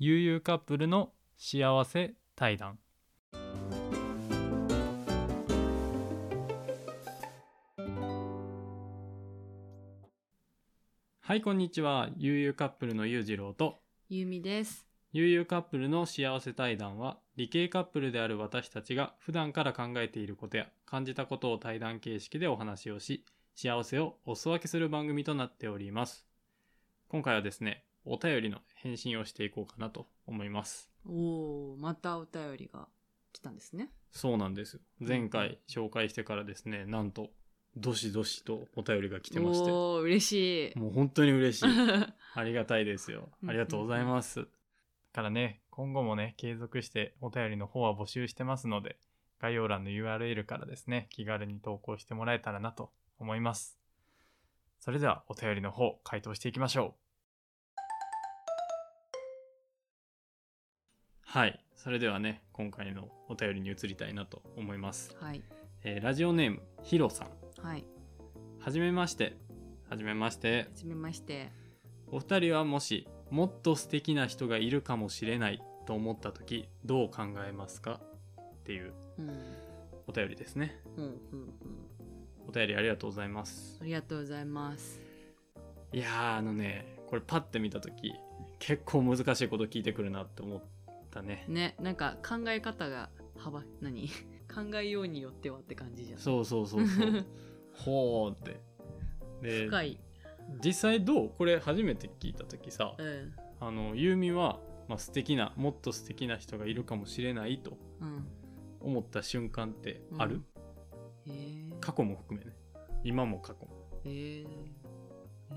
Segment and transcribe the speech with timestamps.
[0.00, 2.78] 悠々カップルの幸せ対談。
[11.18, 12.10] はいこんにちは。
[12.16, 13.80] 悠々カップルの裕次郎と。
[14.08, 14.86] ゆみです。
[15.12, 23.24] 悠々カップルの幸せ対談は理系カップルである私たちが普段から考えていることや感じたことを対談形式でお話をし
[23.56, 26.24] 幸せをお裾分けする番組となっております。
[27.08, 32.88] 今回はですねお便りの返信をしていこうかなと思いますおお、またお便りが
[33.32, 33.90] 来たんですね。
[34.10, 37.28] そうなんです前回紹介してからですねなんと
[37.76, 40.78] どしどしとお便りが来てましておお、嬉しい。
[40.78, 43.30] もう本当に嬉しいは ありがたいですよ。
[43.46, 44.40] ありがとうございます。
[44.40, 44.46] だ
[45.12, 48.98] からね、今後もね、継続してお便りの方は募集してますので、
[49.38, 53.78] 概要欄の URL からですね、気軽に投稿してもらえたらなと思います。
[54.80, 57.07] それではお便りの方、回答していきましょう。
[61.30, 61.60] はい。
[61.76, 65.14] それではね、今回のお便りに移りたいなと思います。
[65.34, 65.42] い。
[65.84, 67.28] えーラジオネーム、ヒロさん。
[67.62, 67.84] はい。
[68.58, 69.36] はじめまして。
[69.90, 70.66] はじめましては。
[70.74, 71.50] じめまして。
[72.10, 78.00] お二人はもしもっと素敵な人がいるかもしれないと思った時どう考えますか？
[78.40, 79.30] っていううん。
[80.06, 81.18] お便りですねうん、うん、うん。
[82.48, 84.98] お便りありがとうございますありがとうございます。
[85.92, 88.14] いやーあのねこれパッて見た時
[88.58, 90.62] 結構難しいこと聞いてくるなって思っ
[91.08, 94.08] たねね、なんか考え方が幅、何？
[94.48, 96.18] 考えようによってはって感じじゃん。
[96.18, 97.26] そうそうそうそう
[97.74, 98.60] ほーって
[99.42, 100.00] で深い。
[100.64, 101.30] 実際どう？
[101.36, 103.34] これ初めて聞いた時さうん。
[103.60, 108.26] あのユーミは、まあ、素敵なもっと素敵な人がいるかもしれないとうん。
[108.80, 110.40] 思った瞬間ってある、
[111.26, 111.70] へえ。
[111.80, 112.52] 過去も含めね
[113.04, 114.46] 今も過去もへえ。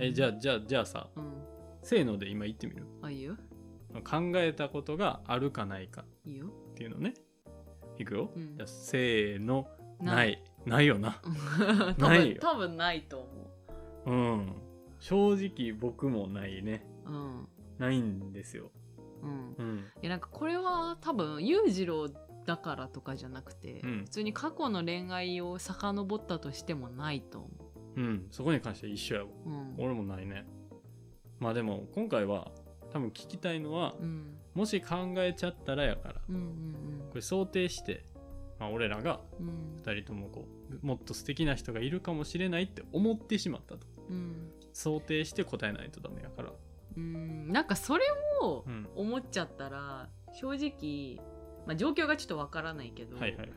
[0.00, 1.32] えじゃあじゃあじゃあさうん。
[1.82, 2.86] せーので今言ってみる？
[3.02, 3.36] あ、いいよ。
[4.02, 6.46] 考えたことがあるかないかいいよ。
[6.72, 7.14] っていうのね。
[7.98, 8.56] いくよ、うん。
[8.56, 9.68] じゃあせーの
[10.00, 10.42] なない。
[10.66, 11.20] いないよな。
[11.98, 12.38] 多分ないよ。
[12.40, 13.50] 多分ないと思
[14.06, 14.12] う。
[14.12, 14.52] ん。
[15.00, 16.86] 正直僕もないね。
[17.06, 17.10] う。
[17.10, 17.48] うん。
[17.78, 18.70] ないんですよ。
[19.22, 19.54] うん。
[19.58, 19.78] うん。
[19.78, 22.08] いやなんかこれは多分裕次郎
[22.46, 24.04] だからとかじゃなくて、うん。
[24.04, 27.48] 普通に過去の恋愛を遡ったとしてもないと思
[27.96, 28.00] う。
[28.00, 28.26] ん。
[28.30, 29.22] そこに関しては一緒や。
[29.22, 29.74] うん。
[29.78, 30.46] 俺もないね。
[31.40, 32.52] まあでも今回は
[32.92, 34.34] 多分聞きたいのは、うん。
[34.54, 36.44] もし考えちゃったらやからうんうん
[37.10, 38.04] これ想定して、
[38.58, 39.46] まあ、俺らがうん。
[39.46, 39.54] うん。
[39.84, 40.46] 2人ともこ
[40.82, 44.50] うもっと素敵な人がいるかもしれないって思ってしまったとうん。
[44.72, 46.52] 想定して答えないとダメやから
[46.96, 47.48] うん。
[47.52, 48.04] なんかそれ
[48.42, 51.22] をうん思っちゃったら、正直、
[51.66, 53.48] まあ状況がちょっとわからないけど、はいはいはい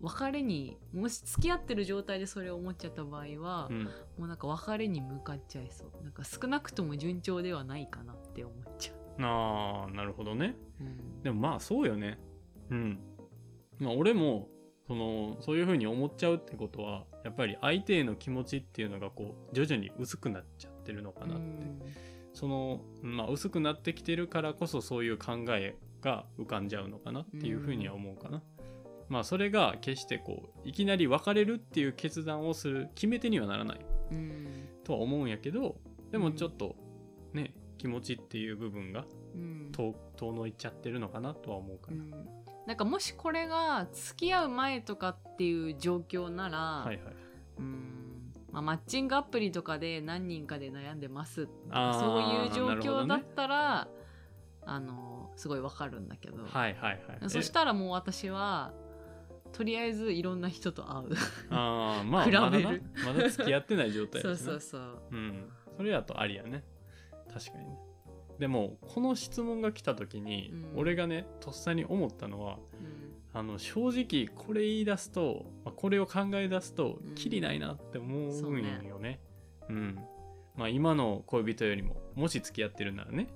[0.00, 3.84] 別れに、もし付き合ってる状態でそれを思っちゃった場合は、うん。
[3.84, 3.90] も
[4.20, 6.04] うなんか別れに向かっちゃいそう。
[6.04, 8.96] なんか少なくとも順調ではないかなって思っちゃう。
[9.22, 10.56] ああなるほどね。
[10.80, 11.22] うん。
[11.22, 12.18] でもまあそうよね。
[12.70, 13.00] うん。
[13.78, 14.48] まあ俺も
[14.86, 21.66] そのそういう風に思っちゃうってことはやっぱり相手への気持ちっていうのがこう徐々に薄くなっちゃってるのかなって、
[22.34, 28.42] そのまあ薄くなってきてるからこそそういう考えが浮かんじゃうのかなっていう風には思うかな、
[29.08, 33.86] まあそれが決してこういきなり別れるっていう決断をする決め手にはならない。
[34.12, 34.68] うん。
[34.84, 35.76] とは思うんやけど
[36.10, 36.76] でもちょっと
[37.32, 39.72] ね、気持ちっていう部分がうん。
[39.72, 42.28] 遠遠のいっちゃってるのかなとは思うかな、うん、
[42.66, 47.14] なんかもしこれが付き合う前とかっていう状況なら、はいはい。
[47.58, 48.32] うん。
[48.50, 51.44] まあ、マッチングアプリとかで何人かで悩んでます。
[51.44, 53.88] そういう状況だったら、
[54.64, 57.30] あのすごいわかるんだけど、はいはいはい。
[57.30, 58.72] そしたらもう私は
[59.56, 61.08] とりあえずいろんな人と会う。
[61.48, 62.40] ああ まあ比べる。
[62.40, 62.80] まだな。
[63.06, 64.98] まだ付き合ってない状態そうそうそう。
[65.10, 65.48] うん。
[65.78, 66.62] それやとありやね。
[67.32, 67.78] 確かにね。
[68.38, 70.78] でもこの質問が来た時に、うん。
[70.78, 73.38] 俺がねとっさに思ったのはうん。
[73.38, 77.14] あの正直これ言い出すと、まあ、これを考え出すとうん。
[77.14, 78.86] きりないなって思そううんね。
[78.86, 79.20] よね。
[79.70, 79.98] うん。
[80.54, 83.28] まあ今の恋人よりももし付き合ってるならね。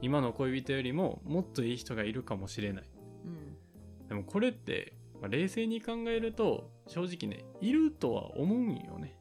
[0.00, 2.84] 今の恋人よりももっといい人がいるかもしれない。
[3.26, 4.08] うん。
[4.08, 9.18] でもこれって、まあ、冷静に考えると正直ねいるとは思うんよね。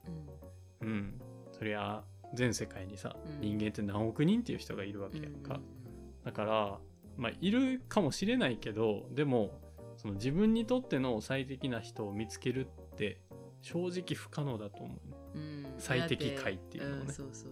[0.81, 0.87] うん。
[0.87, 1.21] うん。
[1.51, 2.03] そりゃ
[2.33, 3.41] 全世界にさ、うん。
[3.41, 5.75] 人間って何億人っていう人がいるわけやんか、うん
[6.25, 6.79] だから
[7.17, 9.51] まあいるかもしれないけどでも
[9.95, 13.21] その自分にとっての最適な人を見つけるって
[13.61, 15.17] 正直不可能だと思うね。
[15.35, 15.65] うん。
[15.77, 17.05] 最適解っていうのをね。
[17.05, 17.47] だんそうそ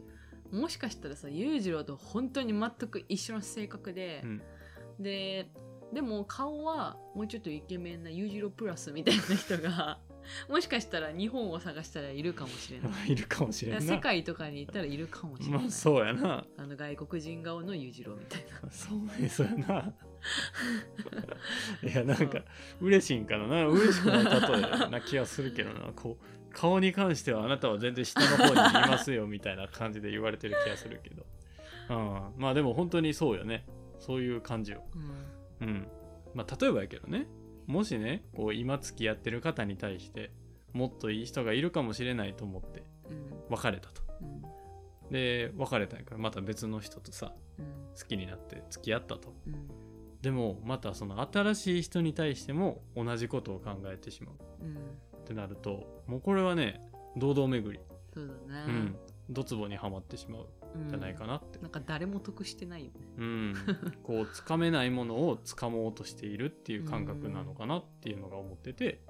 [0.51, 0.55] う。
[0.59, 4.41] もしかしたらさ裕次郎と本当に全く一緒の性格で、うん。
[4.99, 5.49] で
[5.93, 9.99] でも顔はもうちょっとイケメンな裕次郎プラスみたいな人が
[10.49, 13.11] もしかしたら日本を探したらいるかもしれない。
[13.11, 13.81] いるかもしれんな。
[13.81, 16.45] 世界とかに行ったらいるかもしれない、まあそうやな。
[16.57, 18.71] あの外国人顔の裕次郎みたいな。
[18.71, 19.93] そうねそうやな。
[21.83, 22.43] いやなんか
[22.79, 23.47] 嬉しいんかな。
[23.47, 24.31] な嬉しくない例
[24.85, 25.91] えな気がするけどな。
[25.93, 31.25] こう顔に関してはあなたは全然下の方にいますよみたいな感じで言われてる気がするけど、
[31.89, 33.65] うん、まあでも本当にそうよね。
[33.99, 34.83] そういう感じよ。
[34.95, 35.87] うんうん。
[36.33, 37.27] まあ例えばやけどね。
[37.65, 40.31] もしねこう今付き合ってる方に対して
[40.73, 43.31] もっといい人がいるかもしれないと思ってうん。
[43.49, 44.01] 別れたと。
[44.21, 44.41] うん。
[45.11, 47.65] で別れたんやからまた別の人とさうん。
[47.97, 49.33] 好きになって付き合ったと。
[49.47, 49.67] うん。
[50.21, 54.35] でもまたその新しい人に対しても同じことを考えてしまう。
[54.61, 54.75] うん。
[54.75, 56.81] ってなるともうこれはね
[57.15, 57.79] 堂々巡り、
[58.13, 58.65] そうだね。
[58.67, 58.95] うん、
[59.29, 60.89] ドツボにはまってしまうん。
[60.89, 61.59] じゃないかなって。
[61.59, 63.07] なんか誰も得してないよね。
[63.17, 63.55] うん、
[64.03, 69.01] こうつかめないものをつかもうとしているっていう感覚なのかなっていうのが思ってて。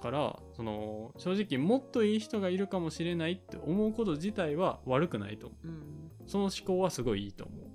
[0.00, 5.68] だからその正直もっといい人がいるかもしれないって思うこと自体は悪くないと思う。
[5.68, 6.10] うん。
[6.26, 7.70] その思考はすごいいいと思う。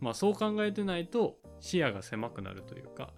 [0.00, 3.12] まあそう考えてないと視野が狭くなるというか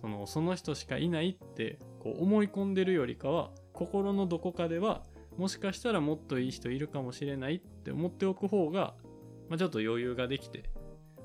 [0.00, 5.02] そのその人しかいないってこう思い込んでるよりかは心のどこかでは
[5.36, 8.94] もしかしたらもっといい人いるかもしれないって思っておく方が、
[9.48, 10.70] まあ、ちょっと余裕ができて、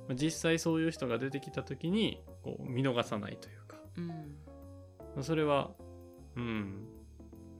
[0.07, 3.77] まあ実際そういう人が出てきた時にこう見逃さないというか。
[3.97, 4.07] うん。
[4.07, 4.15] ま
[5.19, 5.71] あそれは
[6.35, 6.87] うん。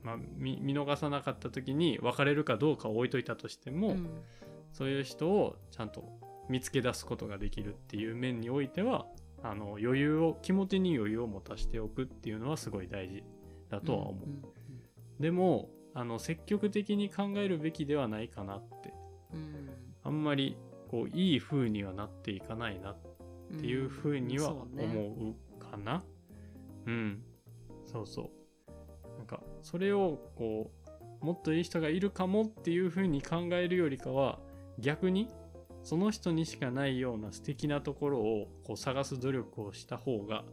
[0.02, 4.08] まあ見見逃さなかった時に別れるかどうかを置いといたとしても、うん。
[4.72, 6.04] そういう人をちゃんと
[6.48, 9.06] 見つけ出すことができるっていう面においては
[9.42, 13.22] あの余裕を気持ちに余裕を持たしておくっていうのはすごい大事
[13.70, 14.42] だとは思う、ん。
[15.20, 18.92] でもあの積極的に考えるべきではないかなって。
[19.32, 19.70] うん。
[20.04, 20.56] あんまり
[20.88, 22.96] こういい風にはなっていかないなっ
[23.50, 26.02] うんていう風にはそうね思うかな。
[26.86, 27.22] うん。
[27.86, 29.18] そうそう。
[29.18, 30.70] なんかそれをこ
[31.22, 34.40] うもっといい人がいるかもっていう風に考えるよりかは
[34.78, 35.28] 逆に
[35.82, 40.44] その人にしかないような素敵なところをこう探す努力をした方が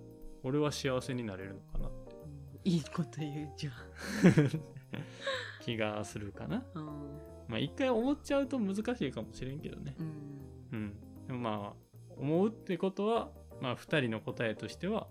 [0.44, 2.14] 俺は幸せになれるのかなって。
[2.14, 2.20] うん
[2.66, 3.72] いいこと言うじゃ
[5.62, 6.58] 気がするかな。
[6.58, 6.86] んうん
[7.48, 9.96] まあ一回思っちゃうと難しいかもしれんけどね。
[10.00, 10.08] うん
[10.72, 10.94] うん。
[11.28, 13.32] でもまあ思うってことは
[13.62, 15.08] まあ2人の答えとしては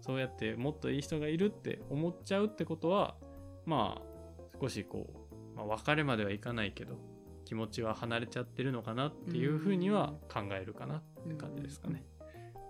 [0.00, 3.16] そうやってもっといい人がいるって思っちゃうってことは
[3.64, 5.06] まあ少しこ
[5.54, 6.98] う、まあ、別れまではいかないけど
[7.44, 12.04] 気持ちは離れちゃってるのかなっていうふうには考えるかなって感じですかね。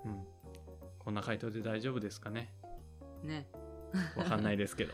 [0.05, 0.25] うん。
[1.07, 2.53] こんな回答で大丈夫ですかね
[3.23, 3.47] ね
[4.17, 4.93] わかんないですけど。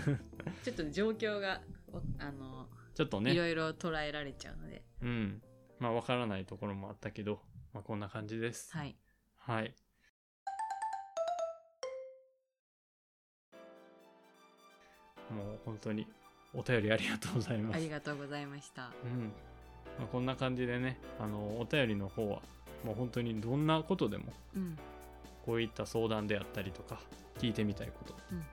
[0.62, 3.32] ちょっと状況がわあの、ちょっとね。
[3.32, 5.42] いろいろ捉えられちゃうのでうん。
[5.78, 7.42] まあわからないところもあったけど、
[7.72, 8.76] まあこんな感じです。
[8.76, 8.96] はい
[9.36, 9.74] はい。
[15.30, 16.06] もう本当に
[16.54, 17.76] お便りありがとうございます。
[17.76, 19.32] ありがとうございましたうん。
[19.98, 22.42] まあ、こんな感じでね、あの、お便りの方は、
[22.84, 24.78] もう本当にどんなことでも、うん
[25.44, 27.00] こういった相談であったりとか、
[27.38, 28.44] 聞いてみたいことうん。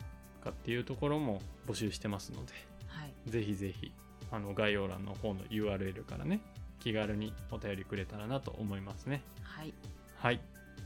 [0.43, 2.53] かっていうところも募集してますので、
[2.87, 3.29] はい。
[3.29, 3.91] ぜひぜひ、
[4.31, 6.41] あの、概要欄の方の URL からね、
[6.79, 9.21] 気軽にお便りくれたらなと思いますね。
[9.43, 9.73] はい。
[10.17, 10.39] はい。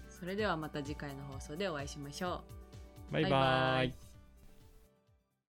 [0.10, 2.42] それではまた次回の放送でお会いしましょ
[3.10, 3.14] う。
[3.14, 3.94] バイババイバーイイ